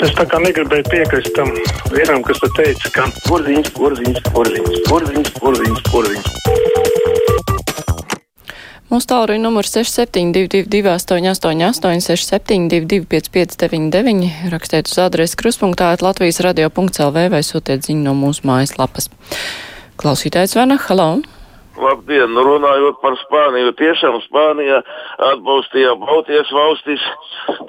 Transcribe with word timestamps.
Es 0.00 0.14
tā 0.16 0.24
kā 0.24 0.38
negribēju 0.40 0.86
piekrist 0.88 1.34
tam 1.36 1.50
vienam, 1.92 2.22
kas 2.24 2.38
te 2.40 2.48
teica, 2.56 2.88
ka 2.94 3.02
porziņš, 3.26 3.66
porziņš, 3.76 4.20
porziņš, 4.32 4.78
porziņš, 4.86 5.32
porziņš, 5.36 5.82
porziņš. 5.92 6.30
Mūsu 8.88 9.06
tālruņa 9.12 9.42
numurs 9.44 9.74
6722, 9.76 10.88
888, 10.96 12.00
672, 12.16 13.04
559, 13.12 14.48
rakstiet 14.54 14.88
uz 14.88 14.96
adresi 15.04 15.36
kruspunktā, 15.38 15.92
Latvijas 16.00 16.40
radio.clv 16.48 17.26
vai 17.36 17.42
sūtiet 17.44 17.84
ziņu 17.84 18.08
no 18.08 18.16
mūsu 18.18 18.48
mājaslapas. 18.48 19.12
Klausītājs 20.00 20.56
Vana, 20.56 20.80
halo! 20.88 21.10
Labdien, 21.80 22.28
nu 22.34 22.42
runājot 22.44 22.98
par 23.00 23.16
Spāniju, 23.22 23.72
tiešām 23.78 24.18
Spānijā 24.26 24.80
atbalstīja 25.30 25.94
Baltijas 26.02 26.50
valstis, 26.52 27.06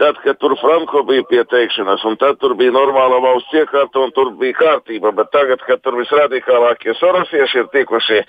tad, 0.01 0.19
kad 0.25 0.39
tur 0.41 0.57
Franko 0.59 1.05
bija 1.07 1.23
pieteikšanās, 1.29 2.03
un 2.09 2.19
tad 2.21 2.41
tur 2.43 2.57
bija 2.59 2.75
normāla 2.75 3.21
valsts 3.23 3.55
iekārta, 3.61 4.03
un 4.03 4.11
tur 4.17 4.33
bija 4.41 4.59
kārtība, 4.59 5.15
bet 5.15 5.31
tagad, 5.35 5.63
kad 5.67 5.83
tur 5.85 5.99
visradikālākie 6.01 6.97
sorosieši 6.99 7.63
ir 7.63 7.71
tikuši 7.77 8.21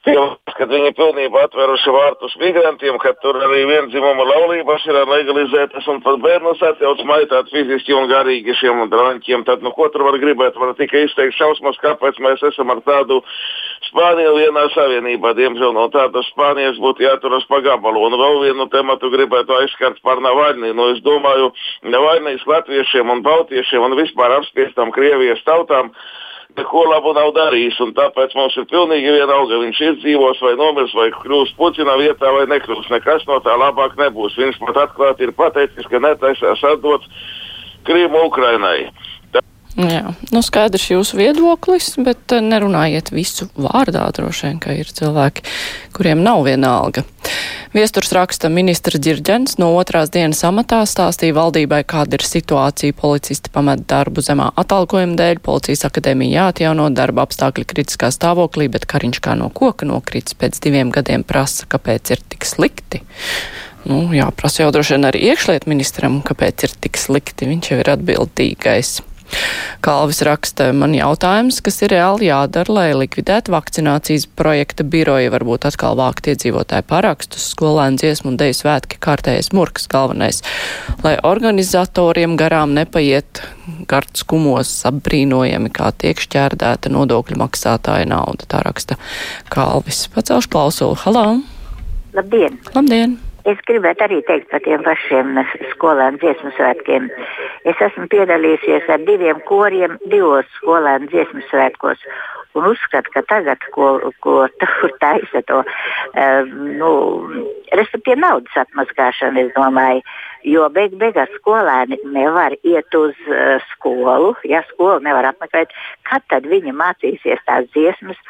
Pilns, 0.00 0.54
kad 0.56 0.70
viņi 0.72 0.94
pilnībā 0.96 1.42
atveruši 1.44 1.92
vārtus 1.92 2.32
migrantiem, 2.40 2.96
ka 3.02 3.10
tur 3.20 3.36
arī 3.44 3.66
vienzimuma 3.68 4.24
laulības 4.24 4.86
ir 4.88 4.96
legalizētas 4.96 5.88
un 5.92 6.00
pat 6.00 6.16
bērnus 6.24 6.62
atļauts 6.70 7.04
maitāt 7.04 7.50
fiziski 7.52 7.92
un 7.92 8.08
garīgi 8.08 8.56
šiem 8.56 8.80
drāņķiem. 8.88 9.44
Tad, 9.44 9.60
nu, 9.60 9.74
ko 9.76 9.90
tur 9.92 10.06
var 10.08 10.16
gribēt? 10.22 10.56
Var 10.56 10.72
tikai 10.78 11.04
izteikt 11.04 11.36
šausmas, 11.36 11.76
kāpēc 11.84 12.16
mēs 12.24 12.40
esam 12.48 12.72
ar 12.72 12.80
tādu 12.86 13.20
Spāniju 13.90 14.36
vienā 14.38 14.68
savienībā. 14.70 15.32
Diemžēl 15.34 15.74
no 15.74 15.88
tādas 15.90 16.28
Spānijas 16.30 16.78
būtu 16.78 17.02
jāturas 17.02 17.46
pa 17.50 17.58
gabalu. 17.64 18.04
Un 18.06 18.16
vēl 18.20 18.38
vienu 18.44 18.68
tematu 18.70 19.10
gribētu 19.10 19.56
aizskart 19.58 19.98
par 20.06 20.22
Navaļnī. 20.22 20.70
Nu, 20.78 20.92
es 20.94 21.02
domāju, 21.02 21.50
Navaļnīs 21.90 22.46
latviešiem 22.46 23.10
un 23.10 23.24
baltiešiem 23.26 23.88
un 23.88 23.98
vispār 23.98 24.36
apspiestam 24.38 24.94
Krievijas 24.94 25.42
tautām 25.42 25.90
neko 26.54 26.84
labu 26.86 27.16
nav 27.18 27.32
darījis. 27.34 27.82
Tāpēc 27.98 28.38
mums 28.38 28.56
ir 28.62 28.70
pilnīgi 28.70 29.16
vienalga, 29.18 29.58
viņš 29.64 29.82
izdzīvos 29.90 30.42
vai 30.46 30.54
nomirs, 30.60 30.94
vai 30.94 31.10
kļūs 31.14 31.54
Puķina 31.58 31.98
vietā, 31.98 32.30
vai 32.36 32.46
nekļūs. 32.50 32.90
Nekas 32.94 33.26
no 33.26 33.40
tā 33.42 33.58
labāk 33.58 33.98
nebūs. 33.98 34.38
Viņš 34.38 34.62
pat 34.62 34.84
atklāti 34.86 35.26
ir 35.26 35.34
pateicis, 35.34 35.90
ka 35.90 36.02
netaisās 36.02 36.62
atdot 36.74 37.06
Krīmu 37.90 38.26
Ukrainai. 38.30 38.90
Jā, 39.80 40.10
nu 40.34 40.42
skaidrs 40.44 40.90
jūsu 40.90 41.16
viedoklis, 41.20 41.94
bet 42.04 42.34
eh, 42.34 42.42
nerunājiet 42.44 43.12
visu 43.14 43.46
vārdā 43.56 44.02
droši 44.12 44.48
vien, 44.48 44.58
ka 44.60 44.74
ir 44.76 44.90
cilvēki, 44.92 45.44
kuriem 45.96 46.20
nav 46.24 46.42
viena 46.44 46.74
alga. 46.82 47.04
Viesturs 47.72 48.10
raksta 48.12 48.50
ministra 48.50 48.98
Dzirģens 48.98 49.54
no 49.62 49.70
otrās 49.78 50.10
dienas 50.10 50.42
amatā 50.44 50.82
stāstīja 50.90 51.36
valdībai, 51.36 51.84
kāda 51.88 52.18
ir 52.18 52.26
situācija. 52.26 52.96
Policisti 52.98 53.52
pamet 53.54 53.86
darbu 53.88 54.24
zemā 54.26 54.50
atalgojuma 54.60 55.14
dēļ, 55.20 55.40
policijas 55.46 55.86
akadēmija 55.88 56.48
jāatjauno 56.48 56.88
darba 56.92 57.24
apstākļi 57.28 57.68
kritiskā 57.70 58.10
stāvoklī, 58.12 58.66
bet 58.74 58.88
kariņš 58.90 59.22
kā 59.22 59.36
no 59.38 59.48
koka 59.54 59.88
nokrits 59.88 60.34
pēc 60.34 60.58
diviem 60.66 60.90
gadiem 60.92 61.24
prasa, 61.24 61.68
kāpēc 61.70 62.16
ir 62.16 62.24
tik 62.34 62.48
slikti. 62.48 63.04
Nu, 63.86 64.02
jā, 64.12 64.26
prasa 64.36 64.66
jau 64.66 64.74
droši 64.74 64.98
vien 64.98 65.08
arī 65.08 65.22
iekšliet 65.30 65.70
ministram, 65.70 66.18
kāpēc 66.26 66.66
ir 66.66 66.74
tik 66.84 66.98
slikti. 67.00 67.48
Viņš 67.48 67.70
jau 67.70 67.78
ir 67.80 67.94
atbildīgais. 67.94 68.98
Kalvis 69.84 70.20
raksta 70.26 70.70
man 70.76 70.92
jautājums, 70.96 71.60
kas 71.64 71.80
ir 71.84 71.94
reāli 71.94 72.28
jādara, 72.28 72.74
lai 72.74 72.88
likvidētu 72.98 73.54
vakcinācijas 73.54 74.26
projekta 74.36 74.84
biroja, 74.84 75.30
varbūt 75.32 75.64
atkal 75.70 75.96
vākt 76.00 76.28
iedzīvotāju 76.32 76.86
parakstus, 76.90 77.46
skolēnu 77.54 78.00
dziesmu 78.02 78.32
un 78.32 78.40
deju 78.40 78.58
svētki 78.60 79.00
kārtējais 79.00 79.52
murks 79.56 79.88
galvenais, 79.90 80.42
lai 81.04 81.16
organizatoriem 81.26 82.36
garām 82.40 82.74
nepaiet 82.76 83.42
gards 83.90 84.26
kumos 84.28 84.74
apbrīnojami, 84.90 85.72
kā 85.72 85.90
tiek 85.96 86.20
šķērdēta 86.20 86.92
nodokļu 86.92 87.40
maksātāja 87.40 88.08
nauda. 88.10 88.48
Tā 88.50 88.62
raksta 88.66 89.00
Kalvis. 89.52 90.04
Pacelšu 90.14 90.52
klausulu. 90.52 91.00
Halā! 91.06 91.26
Labdien! 92.14 92.60
Labdien! 92.74 93.18
Es 93.48 93.60
gribētu 93.68 94.04
arī 94.04 94.18
teikt 94.28 94.50
par 94.50 94.60
tiem 94.64 94.82
pašiem 94.84 95.38
skolēnu 95.72 96.20
dziesmu 96.20 96.50
svētkiem. 96.58 97.06
Es 97.70 97.80
esmu 97.86 98.04
piedalījusies 98.12 98.88
ar 98.92 99.00
diviem 99.06 99.40
koriem 99.48 99.96
divos 100.12 100.48
skolēnu 100.58 101.08
dziesmu 101.12 101.44
svētkos. 101.48 102.04
Un 102.58 102.66
uzskatu, 102.66 103.12
ka 103.14 103.22
tagad, 103.30 103.62
ko, 103.72 103.92
ko 104.20 104.34
tur 104.60 104.92
taisa 105.00 105.40
to, 105.46 105.62
uh, 105.62 106.50
nu, 106.80 106.90
respektīvi 107.78 108.18
naudas 108.20 108.58
atmaskāšana, 108.64 109.46
es 109.46 109.54
domāju, 109.56 110.02
jo 110.46 110.66
beig 110.74 110.94
beigās 111.00 111.30
skolēni 111.38 111.98
nevar 112.14 112.54
iet 112.66 112.94
uz 112.96 113.16
uh, 113.28 113.62
skolu, 113.72 114.34
ja 114.48 114.62
skolu 114.70 115.00
nevar 115.04 115.30
apmeklēt, 115.32 115.72
kad 116.08 116.24
tad 116.32 116.48
viņi 116.50 116.74
mācīsies 116.76 117.42
tās 117.48 117.68
dziesmas, 117.74 118.20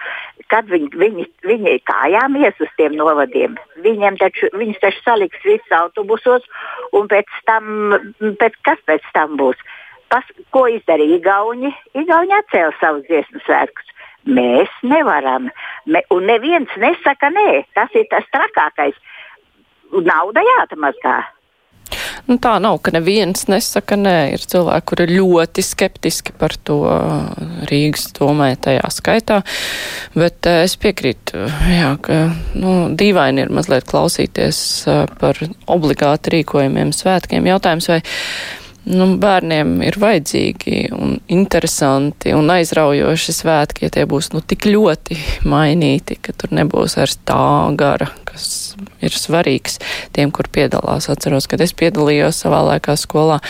kad 0.52 0.70
viņi, 0.70 0.90
viņi, 1.02 1.26
viņi 1.46 1.76
kājām 1.88 2.38
ies 2.42 2.58
uz 2.60 2.72
tiem 2.80 2.96
novadiem. 2.98 3.58
Viņiem 3.84 4.18
taču, 4.20 4.50
viņus 4.56 4.82
taču 4.82 5.04
saliks 5.04 5.44
visus 5.46 5.76
autobusos, 5.76 6.46
un 6.96 7.10
pēc 7.10 7.30
tam, 7.50 7.94
pēc, 8.40 8.58
kas 8.66 8.82
pēc 8.90 9.06
tam 9.14 9.38
būs? 9.40 9.60
Pas, 10.10 10.26
ko 10.50 10.66
izdarīja 10.66 11.20
Igauni? 11.20 11.70
Igauni 11.94 12.34
atcēla 12.34 12.74
savus 12.80 13.06
dziesmu 13.06 13.44
svētkus. 13.46 13.86
Mēs 14.26 14.72
nevaram, 14.84 15.46
Me, 15.86 16.02
un 16.14 16.26
neviens 16.28 16.70
nesaka 16.76 17.30
nē. 17.32 17.64
Tas 17.74 17.94
ir 17.96 18.06
tas 18.12 18.26
trakākais. 18.34 18.96
Nauda 19.90 20.42
jāatmazgā. 20.46 21.16
Nu, 22.28 22.38
tā 22.42 22.56
nav, 22.62 22.78
ka 22.84 22.94
neviens 22.94 23.46
nesaka 23.50 23.98
nē. 24.00 24.16
Ir 24.36 24.44
cilvēki, 24.52 24.86
kuri 24.90 25.06
ir 25.06 25.14
ļoti 25.18 25.64
skeptiski 25.64 26.34
par 26.38 26.54
to 26.66 26.80
Rīgas 27.70 28.10
domē 28.16 28.52
tajā 28.62 28.86
skaitā. 28.94 29.40
Bet 30.16 30.48
uh, 30.50 30.62
es 30.66 30.76
piekrītu, 30.80 31.44
jā, 31.70 31.92
ka 32.04 32.22
nu, 32.58 32.78
dīvaini 32.98 33.46
ir 33.46 33.52
mazliet 33.54 33.88
klausīties 33.90 34.62
par 35.20 35.38
obligāti 35.70 36.36
rīkojumiem 36.38 36.94
svētkiem. 36.96 37.46
Jautājums, 37.50 37.90
vai 37.90 38.00
nu, 38.88 39.06
bērniem 39.20 39.74
ir 39.86 39.98
vajadzīgi 40.00 40.82
un 40.96 41.16
interesanti 41.32 42.34
un 42.36 42.50
aizraujoši 42.54 43.34
svētki, 43.36 43.86
ja 43.86 43.94
tie 43.94 44.06
būs 44.08 44.32
nu, 44.34 44.42
tik 44.42 44.68
ļoti 44.70 45.18
mainīti, 45.52 46.18
ka 46.22 46.34
tur 46.36 46.54
nebūs 46.56 46.98
vairs 47.00 47.18
tā 47.28 47.42
gara, 47.78 48.10
kas 48.28 48.48
ir 49.04 49.16
svarīgs 49.16 49.78
tiem, 50.16 50.32
kur 50.34 50.48
piedalās. 50.52 51.10
Atceros, 51.12 51.48
kad 51.50 51.62
es 51.64 51.74
piedalījos 51.76 52.42
savā 52.44 52.62
laikā 52.72 52.96
skolā. 53.00 53.40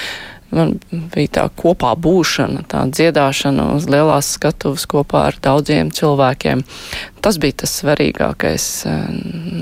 Man 0.51 0.81
bija 0.91 1.31
tā 1.37 1.45
kopā 1.55 1.93
būšana, 1.95 2.65
tā 2.67 2.83
dziedāšana 2.91 3.69
uz 3.77 3.87
lielās 3.87 4.33
skatuves 4.35 4.83
kopā 4.91 5.29
ar 5.29 5.37
daudziem 5.39 5.93
cilvēkiem. 5.95 6.65
Tas 7.23 7.39
bija 7.39 7.61
tas 7.63 7.77
svarīgākais, 7.79 8.67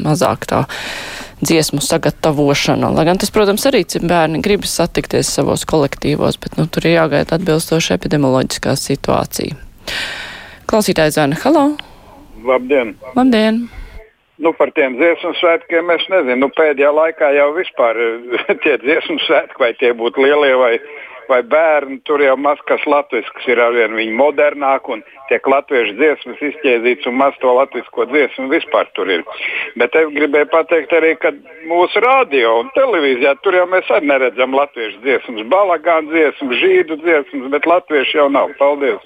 mazāk 0.07 0.49
tā 0.49 0.63
dziesmu 1.45 1.83
sagatavošana. 1.85 2.89
Lai 2.97 3.05
gan 3.05 3.21
tas, 3.21 3.31
protams, 3.35 3.67
arī 3.69 3.85
bērni 4.01 4.41
grib 4.45 4.65
satikties 4.65 5.29
savos 5.37 5.67
kolektīvos, 5.69 6.41
bet 6.41 6.57
nu, 6.57 6.65
tur 6.67 6.89
ir 6.89 6.97
jāgaida 6.97 7.37
atbilstoši 7.37 7.93
epidemioloģiskā 7.99 8.73
situācija. 8.81 9.61
Klausītājs 10.69 11.21
Zana, 11.21 11.37
halo! 11.45 11.69
Labdien! 12.49 12.97
Labdien! 13.17 13.67
Nu, 14.39 14.53
par 14.55 14.71
tiem 14.71 14.95
dziesmu 15.01 15.35
svētkiem 15.41 15.91
es 15.97 16.05
nezinu. 16.13 16.39
Nu, 16.45 16.49
pēdējā 16.55 16.91
laikā 16.95 17.33
jau 17.35 17.51
vispār 17.57 17.99
tie 18.65 18.79
dziesmu 18.85 19.19
svētki, 19.27 19.59
vai 19.63 19.73
tie 19.81 19.95
būtu 19.99 20.27
lielie 20.27 20.55
vai 20.59 20.75
vai 21.29 21.43
bērni, 21.45 22.01
tur 22.09 22.23
jau 22.25 22.37
maz 22.41 22.61
kas 22.69 22.85
latvisks 22.89 23.49
ir 23.53 23.61
arvien 23.61 23.93
viņi 23.97 24.15
modernāk 24.17 24.89
un 24.93 25.03
tiek 25.29 25.45
latviešu 25.53 25.97
dziesmas 25.99 26.41
izķēzīts 26.51 27.09
un 27.11 27.19
maz 27.21 27.37
to 27.43 27.53
latvisko 27.59 28.07
dziesmu 28.09 28.49
vispār 28.53 28.89
tur 28.97 29.11
ir. 29.13 29.25
Bet 29.81 29.97
es 29.99 30.09
gribēju 30.15 30.49
pateikt 30.55 30.95
arī, 30.97 31.15
ka 31.21 31.35
mūsu 31.69 32.03
radio 32.05 32.57
un 32.63 32.73
televīzijā 32.79 33.37
tur 33.45 33.59
jau 33.61 33.67
mēs 33.69 33.93
arī 33.93 34.09
neredzam 34.15 34.57
latviešu 34.57 35.05
dziesmas, 35.05 35.45
balagānu 35.53 36.15
dziesmas, 36.15 36.59
žīdu 36.65 37.01
dziesmas, 37.05 37.53
bet 37.53 37.69
latviešu 37.69 38.23
jau 38.23 38.29
nav. 38.33 38.57
Paldies! 38.61 39.05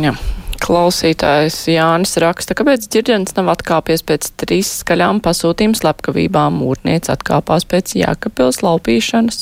Jā. 0.00 0.16
Klausītājs 0.58 1.56
Jānis 1.70 2.16
raksta, 2.22 2.54
kāpēc 2.58 2.88
ģirģents 2.92 3.36
nav 3.36 3.50
atkāpies 3.54 4.02
pēc 4.06 4.28
trīs 4.40 4.70
skaļām 4.82 5.20
pasūtījuma 5.24 5.78
slepkavībām, 5.78 6.58
mūrniec 6.60 7.08
atkāpās 7.12 7.66
pēc 7.68 7.94
Jēkabils 8.00 8.60
laupīšanas. 8.66 9.38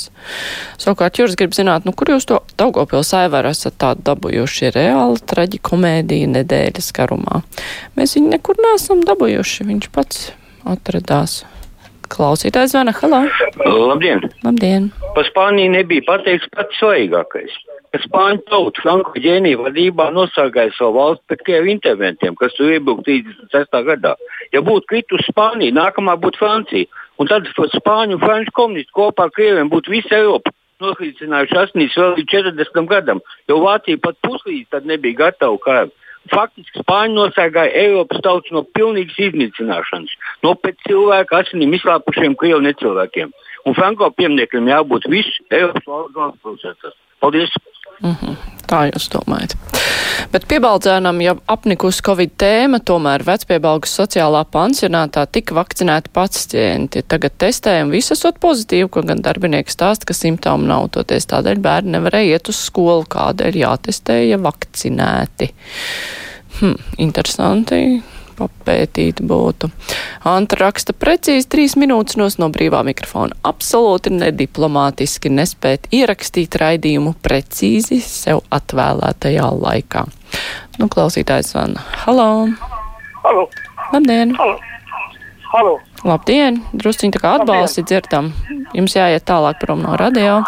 Savukārt 0.83 1.21
Jūras 1.21 1.39
grib 1.41 1.57
zināt, 1.57 1.89
nu 1.89 1.95
kur 1.97 2.13
jūs 2.13 2.29
to 2.29 2.43
Daugopils 2.61 3.15
aivaru 3.17 3.53
esat 3.55 3.79
tādu 3.83 4.05
dabūjuši 4.11 4.73
reāli 4.77 5.23
traģikomēdija 5.33 6.33
nedēļas 6.37 6.93
garumā. 6.97 7.43
Mēs 7.97 8.17
viņu 8.19 8.35
nekur 8.37 8.61
neesam 8.69 9.05
dabūjuši, 9.09 9.69
viņš 9.73 9.93
pats 9.97 10.27
atradās. 10.69 11.45
Klausītājs 12.13 12.75
zvana, 12.77 12.93
halā! 13.01 13.25
Labdien! 13.65 14.21
Labdien! 14.47 14.93
Pa 15.17 15.25
Spāniju 15.27 15.73
nebija 15.75 16.05
pateikts 16.07 16.53
pats 16.55 16.79
svarīgākais 16.79 17.57
ka 17.97 18.05
Spāņu 18.05 18.43
tauta 18.51 18.83
Franko 18.83 19.21
ģēnija 19.23 19.59
vadībā 19.63 20.11
nosargāja 20.13 20.75
savu 20.77 20.99
valsti 20.99 21.25
pret 21.31 21.43
Krievu 21.47 21.71
interventiem, 21.73 22.37
kas 22.37 22.55
tur 22.57 22.73
iebrauca 22.75 23.07
36. 23.09 23.83
gadā. 23.89 24.15
Ja 24.53 24.63
būtu 24.65 24.89
kritus 24.91 25.25
Spānija, 25.31 25.75
nākamā 25.77 26.17
būtu 26.21 26.43
Francija. 26.43 26.89
Un 27.17 27.31
tad 27.31 27.49
Spāņu 27.49 28.19
un 28.19 28.23
Franču 28.23 28.53
komunisti 28.57 28.93
kopā 28.97 29.29
ar 29.29 29.33
Krieviem 29.33 29.73
būtu 29.73 29.95
visa 29.95 30.17
Eiropa. 30.19 30.53
nokristinājuši 30.77 31.57
asnīs 31.57 31.95
vēl 31.97 32.11
līdz 32.19 32.33
40 32.53 32.89
gadam, 32.91 33.21
jo 33.49 33.63
Vācija 33.63 33.97
pat 33.97 34.19
puslīdz 34.21 34.67
tad 34.75 34.85
nebija 34.85 35.17
gatava 35.23 35.57
karam. 35.65 35.93
Faktiski 36.29 36.83
Spāņi 36.83 37.17
nosēgāja 37.17 37.73
Eiropas 37.81 38.21
tautas 38.21 38.53
no 38.53 38.61
pilnīgas 38.77 39.17
iznīcināšanas, 39.29 40.13
no 40.45 40.53
pēc 40.53 40.77
cilvēka 40.85 41.41
asinīm 41.41 41.73
izslāpušiem 41.79 42.37
krievu 42.37 42.61
necilvēkiem. 42.67 43.33
Un 43.65 43.79
Franko 43.79 44.11
pieminiekam 44.11 44.69
jābūt 44.69 45.09
visu 45.09 45.49
Eiropas 45.49 46.13
galvaspilsētās. 46.13 47.01
Paldies! 47.25 47.57
Mm 48.03 48.17
-hmm. 48.21 48.37
Tā 48.67 48.81
jūs 48.91 49.07
domājat. 49.13 49.55
Bet 50.33 50.49
piebaldzēnam 50.51 51.21
jau 51.23 51.37
apnikusi 51.47 52.03
Covid 52.03 52.33
tēma, 52.41 52.81
tomēr 52.83 53.23
vecpiebalgas 53.27 53.95
sociālā 54.01 54.45
pansionātā 54.45 55.27
tika 55.33 55.55
vakcinēti 55.55 56.11
pacienti. 56.13 57.03
Tagad 57.03 57.37
testējam 57.39 57.91
visu 57.95 58.15
esot 58.17 58.41
pozitīvu, 58.43 58.89
ko 58.89 59.03
gan 59.03 59.23
darbinieki 59.23 59.71
stāsta, 59.71 60.07
ka 60.07 60.15
simptomu 60.15 60.67
nav. 60.67 60.89
Toties 60.91 61.27
tādēļ 61.27 61.63
bērni 61.63 61.91
nevarēja 61.91 62.37
iet 62.41 62.49
uz 62.49 62.57
skolu, 62.57 63.07
kādēļ 63.09 63.61
jātestēja 63.63 64.43
vakcinēti. 64.43 65.53
Hm, 66.61 66.75
interesanti 66.99 68.03
papētīt 68.39 69.23
būtu. 69.25 69.71
Anta 70.29 70.59
raksta 70.61 70.95
precīzi 70.97 71.49
trīs 71.53 71.77
minūtes 71.81 72.19
nos 72.21 72.39
no 72.41 72.51
brīvā 72.53 72.83
mikrofona. 72.87 73.37
Absolūti 73.47 74.13
nediplomātiski 74.15 75.33
nespēt 75.33 75.89
ierakstīt 75.97 76.59
raidījumu 76.61 77.15
precīzi 77.25 78.01
sev 78.05 78.45
atvēlētajā 78.55 79.49
laikā. 79.57 80.07
Nu, 80.81 80.91
klausītājs 80.93 81.55
van. 81.57 81.77
Halo! 82.05 82.31
Halo! 83.25 83.49
Labdien! 83.93 84.35
Halo! 84.37 84.59
Halo! 85.53 85.79
Labdien! 86.05 86.61
Drusciņ 86.77 87.17
tā 87.17 87.23
kā 87.23 87.37
atbalsti 87.41 87.87
dzirdam. 87.87 88.33
Jums 88.77 88.97
jāiet 88.99 89.25
tālāk 89.29 89.61
prom 89.63 89.81
no 89.87 89.97
radio. 89.99 90.43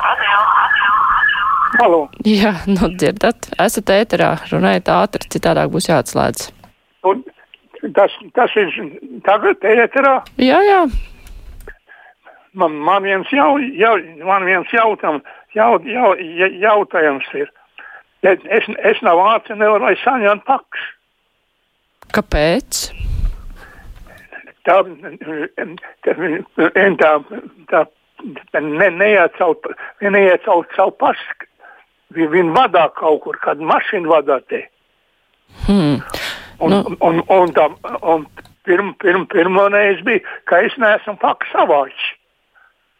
Halo! 1.78 2.08
Jā, 2.26 2.56
nu 2.66 2.90
dzirdat, 2.90 3.52
esat 3.62 3.92
ēterā, 3.94 4.34
runājiet 4.50 4.90
ātri, 4.90 5.28
citādāk 5.30 5.70
būs 5.70 5.86
jāatslēdz. 5.92 6.48
Tas, 7.94 8.14
tas 8.34 8.54
ir 8.58 8.72
tagad 9.24 9.62
ēterā. 9.64 10.18
Jā, 10.42 10.58
jā. 10.66 10.80
Man, 12.58 12.74
man 12.82 13.04
viens, 13.06 13.28
jau, 13.32 13.56
jau, 13.78 13.94
man 14.26 14.44
viens 14.48 14.70
jautam, 14.74 15.20
jau, 15.54 15.76
jau, 15.86 16.12
jautājums 16.64 17.28
ir. 17.38 17.50
Es, 18.26 18.66
es 18.82 19.02
nav 19.06 19.20
vācu, 19.20 19.54
nevaru 19.54 19.92
saņemt 20.02 20.44
paks. 20.48 20.86
Kāpēc? 22.16 22.88
Tā, 24.66 24.80
tā, 26.04 27.12
tā, 27.70 27.82
tā, 28.52 28.60
ne, 28.60 28.88
neiecelt, 28.90 29.70
neiecelt 30.02 30.74
savu 30.76 30.96
pašu. 31.00 31.46
Viņa 32.16 32.54
vadā 32.56 32.86
kaut 32.96 33.20
kur, 33.26 33.36
kad 33.44 33.60
mašīna 33.60 34.08
vadā 34.08 34.40
te. 34.48 34.64
Hmm. 35.66 36.00
Un, 36.58 36.70
nu. 36.70 36.96
un, 36.98 37.20
un, 37.30 37.52
tā, 37.54 37.68
un 38.02 38.24
pirm, 38.66 38.92
pirm, 38.98 39.26
pirmo 39.30 39.68
reizi 39.70 40.02
bija, 40.06 40.38
ka 40.50 40.62
es 40.66 40.74
neesmu 40.80 41.14
paks 41.22 41.50
savāds. 41.54 42.06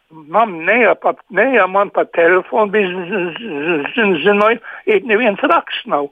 Man 0.09 0.55
neja, 0.65 0.95
pat, 0.97 1.19
neja 1.29 1.67
man 1.69 1.91
pa 1.93 2.05
telefonu 2.17 2.71
bija 2.73 2.87
zināja, 4.23 4.61
it 4.89 5.05
neviens 5.05 5.43
raksts 5.51 5.85
nav. 5.91 6.07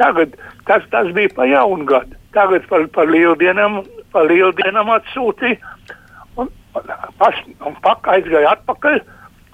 Tagad 0.00 0.34
tas, 0.68 0.84
tas 0.92 1.12
bija 1.16 1.30
pa 1.36 1.46
jaunu 1.48 1.86
gadu. 1.88 2.16
Tagad 2.36 2.66
par, 2.68 2.88
par 2.96 3.08
lieldienām, 3.12 3.82
par 4.12 4.26
lieldienām 4.32 4.90
atsūtīja. 4.96 5.60
Un, 6.36 6.50
pas, 7.20 7.38
un 7.64 7.78
pak 7.84 8.08
aizgāja 8.16 8.56
atpakaļ 8.56 8.98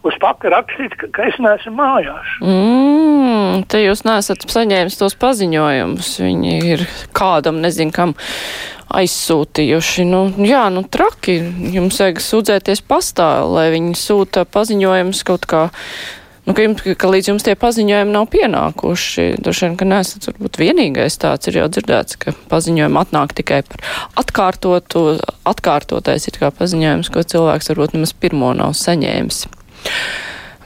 uz 0.06 0.19
paka 0.22 0.50
rakstīt, 0.52 0.94
ka, 0.99 1.08
ka 1.14 1.26
es 1.31 1.38
neesmu 1.43 1.75
mājās. 1.78 2.37
Mm, 2.43 3.64
te 3.70 3.82
jūs 3.82 4.04
nesat 4.08 4.46
saņēmis 4.50 4.99
tos 5.00 5.16
paziņojumus. 5.22 6.14
Viņi 6.22 6.56
ir 6.75 6.87
kādam, 7.16 7.60
nezinu, 7.64 7.94
kam 7.94 8.16
aizsūtījuši. 8.93 10.08
Nu, 10.08 10.25
jā, 10.46 10.64
nu 10.75 10.84
traki. 10.84 11.38
Jums 11.75 12.00
vajag 12.02 12.25
sūdzēties 12.25 12.82
pastā, 12.88 13.34
lai 13.49 13.70
viņi 13.75 13.94
sūta 13.99 14.44
paziņojumus 14.49 15.22
kaut 15.28 15.49
kā. 15.50 15.69
Nu, 16.43 16.56
ka, 16.58 16.64
jums, 16.64 16.82
ka 16.98 17.06
līdz 17.06 17.28
jums 17.31 17.44
tie 17.46 17.52
paziņojumi 17.55 18.10
nav 18.16 18.26
pienākuši. 18.32 19.28
Droši 19.38 19.69
vien, 19.69 19.76
ka 19.78 19.87
nesat 19.87 20.26
varbūt 20.26 20.58
vienīgais 20.58 21.20
tāds 21.22 21.46
ir 21.46 21.60
jau 21.60 21.69
dzirdēts, 21.70 22.19
ka 22.19 22.34
paziņojumi 22.50 22.98
atnāk 22.98 23.37
tikai 23.38 23.60
par 23.69 23.87
atkārtotu, 24.19 25.05
atkārtotais 25.46 26.26
ir 26.26 26.43
kā 26.43 26.50
paziņojums, 26.58 27.12
ko 27.14 27.22
cilvēks 27.22 27.70
varbūt 27.70 27.94
nemaz 27.94 28.16
pirmo 28.19 28.50
nav 28.58 28.75
saņēmis. 28.75 29.44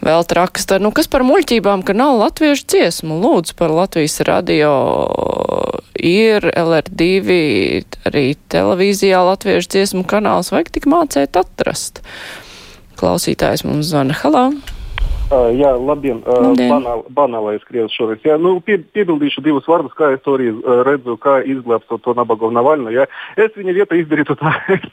Vēl 0.06 0.22
raksta, 0.38 0.78
nu 0.78 0.92
kas 0.94 1.08
par 1.10 1.24
muļķībām, 1.26 1.82
ka 1.86 1.96
nav 1.96 2.18
latviešu 2.20 2.66
dziesmu. 2.70 3.16
Lūdzu 3.24 3.56
par 3.58 3.72
Latvijas 3.74 4.20
radio 4.28 4.70
ir 5.96 6.46
LR2, 6.52 7.40
arī 8.06 8.26
televīzijā 8.52 9.24
latviešu 9.32 9.72
dziesmu 9.74 10.04
kanāls, 10.06 10.52
vajag 10.54 10.70
tik 10.76 10.86
mācēt 10.92 11.40
atrast. 11.40 12.04
Klausītājs 13.00 13.66
mums 13.66 13.90
zvana. 13.90 14.14
Halo! 14.22 14.50
Uh, 15.26 15.48
jā, 15.58 15.72
labdien, 15.74 16.20
uh, 16.22 16.52
banāl, 16.54 17.00
banālais 17.10 17.62
krievs 17.66 17.90
šoreiz. 17.98 18.20
Jā, 18.22 18.36
nu, 18.38 18.60
pie, 18.62 18.76
piebildīšu 18.94 19.42
divus 19.42 19.64
vārdus, 19.66 19.90
kā 19.98 20.12
es 20.14 20.20
to 20.22 20.36
arī 20.36 20.52
uh, 20.52 20.84
redzu, 20.86 21.16
kā 21.18 21.40
izglābstot 21.42 22.04
to 22.04 22.12
nabago 22.14 22.46
Navalnu. 22.54 22.92
Jā. 22.94 23.08
Es 23.34 23.50
viņa 23.58 23.74
vietā 23.74 23.98
izdarītu 23.98 24.36
tā, 24.38 24.52
es 24.76 24.84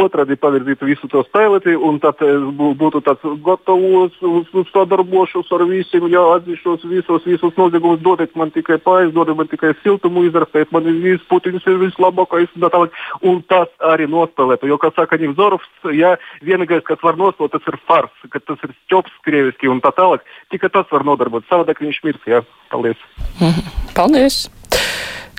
otrādi 0.00 0.38
pavirzītu 0.40 0.88
visu 0.88 1.10
to 1.12 1.20
spēleti, 1.26 1.74
un 1.76 2.00
tad 2.00 2.24
es 2.24 2.46
būtu 2.56 3.02
tāds 3.04 3.34
gatavs 3.44 4.16
uz, 4.24 4.48
uz 4.62 4.70
to 4.72 4.86
darbošos 4.94 5.52
ar 5.52 5.66
visiem, 5.68 6.08
jā, 6.08 6.24
atzīšos 6.38 6.88
visos, 6.88 7.28
visos 7.28 7.60
noziegumus, 7.60 8.00
dodiet 8.00 8.32
man 8.32 8.54
tikai 8.56 8.80
paies, 8.80 9.12
dodiet 9.12 9.36
man 9.36 9.52
tikai 9.52 9.74
siltumu, 9.82 10.24
izrastēt 10.30 10.72
man 10.72 10.88
viss 11.04 11.28
Putins 11.28 11.68
ir 11.68 11.76
vislabākais, 11.84 12.48
un 12.56 12.64
tā 12.64 12.72
tālāk. 12.72 12.96
Un 13.28 13.44
tas 13.44 13.68
arī 13.92 14.08
nospēlētu, 14.08 14.72
jo, 14.72 14.80
kā 14.80 14.88
saka 14.96 15.20
Nivzorovs, 15.20 15.68
jā, 15.92 16.16
vienīgais, 16.40 16.80
kas 16.88 17.04
var 17.04 17.20
nospēlēt, 17.20 17.58
tas 17.58 17.68
ir 17.74 17.80
fars, 17.84 18.26
ka 18.32 18.40
tas 18.40 18.64
ir 18.64 18.72
ķops 18.88 19.20
krieviski. 19.28 19.68
Un 19.68 19.81
tā 19.84 19.92
tālāk. 19.98 20.26
Tikai 20.54 20.72
tas 20.72 20.90
var 20.92 21.06
nodarbot. 21.08 21.46
Savādāk 21.50 21.82
viņš 21.84 22.02
mirs. 22.06 22.26
Jā, 22.28 22.42
paldies. 22.72 23.06
Paldies! 23.96 24.44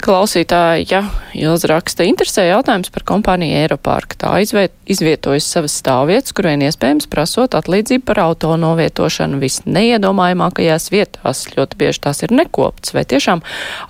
Klausītāja 0.04 1.04
Ilza 1.33 1.68
raksta 1.71 2.06
interesē 2.06 2.45
jautājums 2.45 2.91
par 2.94 3.06
kompāniju 3.09 3.57
Eiropārka. 3.63 4.18
Tā 4.21 4.31
izviet, 4.44 4.74
izvietojas 4.85 5.47
savas 5.50 5.74
stāvvietas, 5.81 6.33
kur 6.35 6.45
vien 6.45 6.62
iespējams 6.65 7.07
prasot 7.09 7.56
atlīdzību 7.57 8.06
par 8.06 8.21
auto 8.21 8.53
novietošanu 8.62 9.39
visneiedomājamākajās 9.41 10.89
vietās. 10.94 11.45
Ļoti 11.56 11.80
bieži 11.80 12.04
tās 12.06 12.21
ir 12.25 12.35
nekoptas. 12.37 12.94
Vai 12.94 13.06
tiešām 13.09 13.42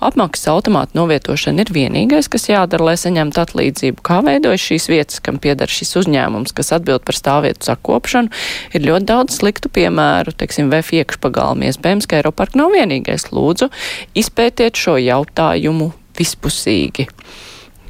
apmaksas 0.04 0.48
automāta 0.54 0.96
novietošana 0.96 1.66
ir 1.66 1.72
vienīgais, 1.74 2.30
kas 2.32 2.48
jādara, 2.48 2.88
lai 2.90 2.96
saņemtu 3.00 3.42
atlīdzību? 3.44 4.04
Kā 4.06 4.20
veidojas 4.24 4.64
šīs 4.64 4.88
vietas, 4.92 5.20
kam 5.24 5.40
pieder 5.42 5.70
šis 5.70 5.96
uzņēmums, 6.00 6.54
kas 6.56 6.72
atbild 6.78 7.04
par 7.04 7.18
stāvvietu 7.18 7.68
sakopšanu? 7.68 8.32
Ir 8.72 8.88
ļoti 8.88 9.10
daudz 9.10 9.36
sliktu 9.40 9.72
piemēru, 9.74 10.32
teiksim, 10.40 10.72
VF 10.72 10.96
iekšpagalmi. 11.02 11.68
Iespējams, 11.68 12.08
ka 12.08 12.22
Eiropārka 12.22 12.60
nav 12.62 12.72
vienīgais. 12.72 13.28
Lūdzu, 13.34 13.68
izpētiet 14.16 14.80
šo 14.80 14.96
jautājumu 15.00 15.92
vispusīgi. 16.18 17.08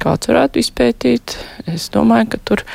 Kāds 0.01 0.29
varētu 0.29 0.61
izpētīt? 0.61 1.37
Es 1.71 1.87
domāju, 1.93 2.33
ka 2.33 2.41
tur 2.45 2.65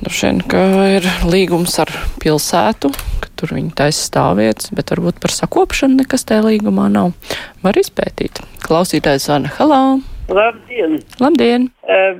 droši 0.00 0.26
vien, 0.26 0.40
ka 0.50 0.62
ir 0.96 1.06
līgums 1.30 1.76
ar 1.82 1.92
pilsētu, 2.22 2.90
ka 3.22 3.30
tur 3.38 3.54
viņi 3.56 3.74
taisa 3.78 4.08
stāvvietas, 4.08 4.72
bet 4.76 4.92
varbūt 4.94 5.20
par 5.22 5.34
sakopšanu 5.34 6.00
nekas 6.02 6.26
tajā 6.28 6.46
līgumā 6.48 6.88
nav. 6.92 7.14
Var 7.64 7.78
izpētīt. 7.80 8.42
Klausītājs 8.64 9.30
Anna 9.32 9.52
Halā. 9.58 9.84
Labdien! 10.32 10.98
Labdien! 11.20 11.68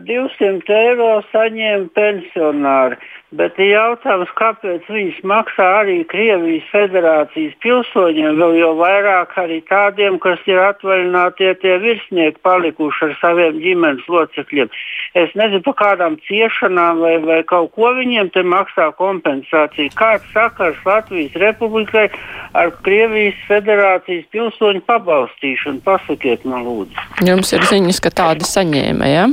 200 0.05 0.75
eiro 0.77 1.11
saņēma 1.33 1.89
pensionāri. 1.97 2.99
Bet 3.35 3.57
ir 3.59 3.73
jautājums, 3.73 4.31
kāpēc 4.39 4.85
viņas 4.87 5.17
maksā 5.27 5.65
arī 5.81 5.97
Krievijas 6.07 6.67
federācijas 6.71 7.55
pilsoņiem, 7.65 8.37
vēl 8.39 8.53
jau 8.61 8.69
vairāk 8.79 9.33
arī 9.43 9.57
tādiem, 9.67 10.21
kas 10.23 10.43
ir 10.47 10.61
atvaļinātie 10.63 11.49
tie 11.63 11.73
virsnieki 11.83 12.39
palikuši 12.47 13.09
ar 13.09 13.17
saviem 13.19 13.59
ģimenes 13.65 14.07
locekļiem. 14.15 14.71
Es 15.19 15.35
nezinu, 15.35 15.65
par 15.67 15.77
kādām 15.81 16.19
ciešanām 16.29 17.03
vai, 17.03 17.17
vai 17.25 17.41
kaut 17.51 17.73
ko 17.75 17.91
viņiem 17.99 18.31
te 18.37 18.45
maksā 18.47 18.93
kompensāciju. 19.01 19.91
Kāds 19.99 20.31
sakars 20.37 20.79
Latvijas 20.87 21.35
republikai 21.43 22.07
ar 22.55 22.71
Krievijas 22.87 23.43
federācijas 23.49 24.31
pilsoņu 24.31 24.85
pabalstīšanu? 24.87 25.83
Pasakiet 25.83 26.47
man 26.47 26.63
lūdzu. 26.69 27.11
Jums 27.27 27.51
ir 27.57 27.67
ziņas, 27.73 27.99
ka 28.05 28.15
tādi 28.15 28.47
saņēma, 28.47 29.11
ja? 29.11 29.27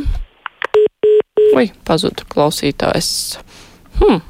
Ui, 1.52 1.70
pazuda 1.86 2.26
klausītājs. 2.34 3.14
Hmm, 4.00 4.22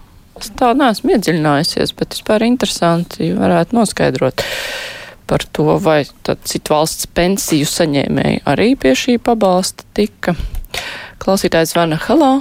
tā 0.60 0.72
neesmu 0.77 1.15
iedziļinājusies, 1.15 1.94
bet 2.00 2.18
vispār 2.18 2.48
interesanti 2.48 3.32
varētu 3.38 3.77
noskaidrot 3.77 4.46
par 5.32 5.46
to, 5.56 5.77
vai 5.80 6.01
tad 6.27 6.41
citu 6.50 6.74
valsts 6.74 7.08
pensiju 7.15 7.68
saņēmēji 7.70 8.41
arī 8.51 8.74
pie 8.80 8.91
šī 8.98 9.15
pabalsta 9.24 9.88
tika. 9.96 10.36
Klausītājs 11.22 11.75
Vana 11.77 12.00
Halā. 12.01 12.34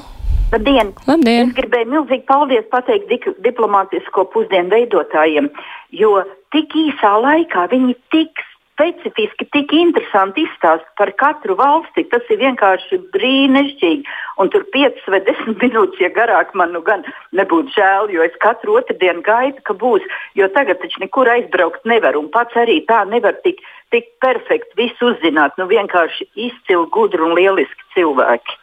Labdien! 0.51 0.91
Labdien! 1.07 1.53
Es 1.53 1.59
gribēju 1.61 1.91
milzīgi 1.93 2.25
paldies 2.27 2.67
pateikt 2.73 3.07
dik 3.13 3.29
diplomātisko 3.45 4.25
pusdienu 4.33 4.73
veidotājiem, 4.73 5.47
jo 5.95 6.17
tik 6.55 6.75
īsā 6.75 7.13
laikā 7.23 7.69
viņi 7.71 7.95
tik 8.15 8.43
specifiski, 8.81 9.45
tik 9.53 9.73
interesanti 9.77 10.45
izstāsta 10.47 10.89
par 10.97 11.13
katru 11.21 11.57
valsti. 11.59 12.07
Tas 12.13 12.25
ir 12.33 12.41
vienkārši 12.41 12.99
brīnišķīgi. 13.15 14.15
Un 14.41 14.51
tur 14.53 14.65
5 14.73 15.03
vai 15.13 15.21
10 15.27 15.59
minūtes, 15.63 16.01
ja 16.01 16.11
garāk 16.17 16.55
man 16.57 16.73
nu 16.73 16.81
gan 16.87 17.05
nebūtu 17.37 17.75
žēl, 17.77 18.11
jo 18.15 18.25
es 18.25 18.37
katru 18.41 18.79
otrdienu 18.81 19.25
gaidu, 19.27 19.61
ka 19.69 19.77
būs. 19.77 20.07
Jo 20.39 20.49
tagad 20.55 20.81
taču 20.81 21.05
nekur 21.05 21.29
aizbraukt 21.29 21.85
nevar, 21.85 22.17
un 22.17 22.31
pats 22.33 22.57
arī 22.57 22.81
tā 22.89 23.03
nevar 23.11 23.37
tik, 23.45 23.61
tik 23.93 24.09
perfekti 24.25 24.81
visu 24.81 25.13
uzzināt. 25.13 25.59
Nu 25.61 25.69
vienkārši 25.71 26.31
izcili, 26.49 26.89
gudri 26.95 27.27
un 27.27 27.37
lieliski 27.37 27.93
cilvēki. 27.97 28.59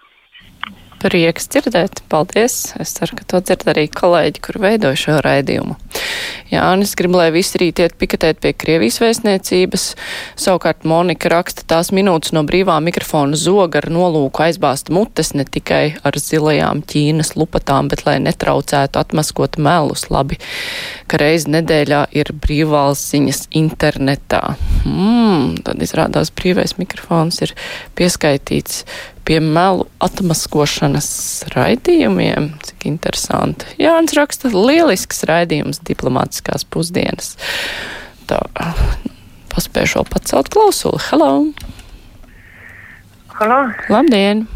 Prieks 1.08 1.46
dzirdēt, 1.48 2.02
paldies. 2.12 2.74
Es 2.84 2.92
ceru, 2.98 3.16
ka 3.16 3.24
to 3.32 3.40
dzird 3.40 3.62
arī 3.72 3.86
kolēģi, 3.88 4.42
kur 4.44 4.58
veidoja 4.60 4.98
šo 5.00 5.14
raidījumu. 5.24 5.78
Jānis 6.52 6.98
grib, 7.00 7.16
lai 7.16 7.30
visi 7.32 7.62
rīt 7.62 7.80
iet 7.80 7.96
piketēt 8.00 8.42
pie 8.44 8.52
Krievijas 8.52 9.00
vēstniecības. 9.00 9.86
Savukārt 10.36 10.84
Monika 10.88 11.32
raksta 11.32 11.64
tās 11.68 11.94
minūtes 11.96 12.36
no 12.36 12.44
brīvā 12.48 12.76
mikrofona 12.84 13.40
zoga 13.40 13.80
ar 13.80 13.88
nolūku 13.92 14.44
aizbāzt 14.50 14.92
mutes 14.92 15.32
ne 15.32 15.48
tikai 15.48 15.98
ar 16.04 16.20
zilajām 16.20 16.84
Ķīnas 16.84 17.38
lupatām, 17.40 17.88
bet 17.88 18.04
lai 18.04 18.20
netraucētu 18.28 19.00
atmaskot 19.00 19.56
melus 19.64 20.10
labi, 20.12 20.42
ka 21.08 21.24
reizi 21.24 21.56
nedēļā 21.56 22.04
ir 22.20 22.36
brīvvalsts 22.36 23.16
ziņas 23.16 23.46
internetā. 23.56 24.44
Mm, 24.84 25.62
tad 25.64 25.84
izrādās 25.88 26.36
brīvais 26.36 26.76
mikrofons 26.82 27.46
ir 27.48 27.56
pieskaitīts 27.96 28.84
pie 29.28 29.40
melu 29.44 29.86
atmaskošanas 30.04 31.10
raidījumiem. 31.52 32.54
Cik 32.64 32.88
interesanti. 32.88 33.68
Jānis 33.82 34.16
raksta 34.18 34.52
lielisks 34.54 35.26
raidījums 35.28 35.82
diplomātiskās 35.88 36.64
pusdienas. 36.72 37.36
Tā, 38.30 38.40
paspēju 39.54 39.98
šo 39.98 40.06
pacelt 40.08 40.52
klausuli. 40.54 41.02
Hello! 41.10 41.32
Halo! 43.38 43.66
Labdien! 43.92 44.48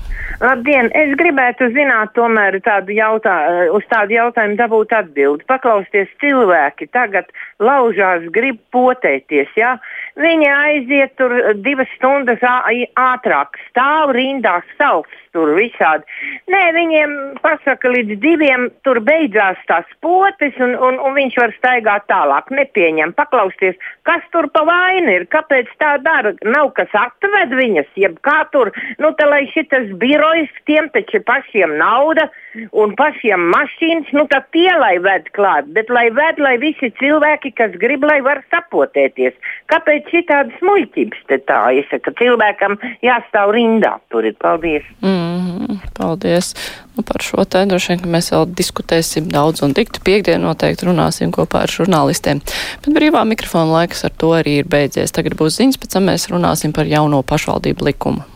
Labdien! 0.42 0.88
Es 0.98 1.12
gribētu 1.20 1.68
zināt, 1.76 2.16
tomēr 2.16 2.56
tādu 2.66 2.96
jautā, 2.96 3.36
uz 3.76 3.84
tādu 3.92 4.16
jautājumu 4.16 4.58
dabūt 4.58 4.96
atbildi. 4.98 5.46
Paklausties 5.52 6.10
cilvēki 6.24 6.88
tagad 6.96 7.30
laužās, 7.62 8.26
grib 8.34 8.58
potēties, 8.74 9.52
jā. 9.60 9.76
Ja? 9.76 10.01
Viņi 10.20 10.48
aiziet 10.52 11.16
tur 11.20 11.34
divas 11.64 11.88
stundas 11.96 12.42
ātrāk, 12.44 13.60
stāv 13.70 14.12
rindā, 14.18 14.60
sauc 14.78 15.08
tur 15.32 15.54
visādi. 15.56 16.04
Nē, 16.52 16.62
viņiem 16.76 17.14
pasaka, 17.44 17.92
līdz 17.92 18.18
diviem 18.24 18.68
tur 18.86 19.00
beidzās 19.06 19.60
tās 19.70 19.88
potes, 20.04 20.58
un, 20.60 20.76
un, 20.76 21.00
un 21.00 21.16
viņš 21.16 21.38
var 21.40 21.54
staigāt 21.58 22.08
tālāk. 22.12 22.52
Nepieņem, 22.52 23.14
paklausties, 23.16 23.80
kas 24.08 24.26
tur 24.36 24.50
pa 24.52 24.66
vainu 24.68 25.16
ir, 25.16 25.28
kāpēc 25.32 25.72
tā 25.82 25.96
dara. 26.04 26.34
Nav 26.44 26.74
kas 26.78 26.92
atved 26.98 27.56
viņas, 27.56 27.92
jeb 28.00 28.20
kā 28.28 28.42
tur, 28.52 28.74
nu, 29.00 29.14
tā 29.16 29.30
lai 29.32 29.46
šitas 29.54 29.90
birojs, 30.02 30.52
tiem 30.68 30.92
taču 30.96 31.24
pašiem 31.28 31.78
nauda 31.80 32.28
un 32.76 32.96
pašiem 33.00 33.48
mašīnas, 33.54 34.12
nu, 34.16 34.26
tad 34.32 34.50
tie 34.56 34.72
lai 34.76 34.98
ved 35.04 35.30
klāt, 35.36 35.70
bet 35.76 35.92
lai 35.94 36.10
ved, 36.12 36.40
lai 36.44 36.58
visi 36.60 36.92
cilvēki, 37.00 37.54
kas 37.56 37.76
grib, 37.80 38.04
lai 38.08 38.20
var 38.26 38.44
sapotēties. 38.52 39.38
Kāpēc 39.72 40.01
šitādas 40.10 40.64
muļķības 40.66 41.22
te 41.30 41.38
tā? 41.48 41.60
Es 41.78 41.88
saku, 41.92 42.14
cilvēkam 42.18 42.78
jāstāv 43.06 43.54
rindā. 43.56 43.98
Tur 44.14 44.26
ir 44.28 44.36
paldies. 44.42 44.88
Mm, 45.06 45.80
paldies. 45.98 46.54
Nu, 46.98 47.06
par 47.08 47.24
šo 47.24 47.46
te 47.46 47.64
droši 47.70 47.94
vien, 47.94 48.02
ka 48.04 48.12
mēs 48.18 48.32
vēl 48.34 48.50
diskutēsim 48.58 49.30
daudz 49.32 49.64
un 49.66 49.76
diktu 49.78 50.04
piekdienu 50.06 50.50
noteikti 50.50 50.90
runāsim 50.90 51.32
kopā 51.36 51.66
ar 51.68 51.72
žurnālistiem. 51.72 52.44
Bet 52.82 52.98
brīvā 52.98 53.24
mikrofona 53.30 53.82
laiks 53.82 54.06
ar 54.08 54.18
to 54.18 54.34
arī 54.40 54.60
ir 54.64 54.70
beidzies. 54.72 55.14
Tagad 55.16 55.38
būs 55.40 55.62
ziņas, 55.62 55.80
pēc 55.82 55.98
tam 55.98 56.10
mēs 56.12 56.30
runāsim 56.34 56.76
par 56.76 56.90
jauno 56.90 57.24
pašvaldību 57.24 57.92
likumu. 57.92 58.28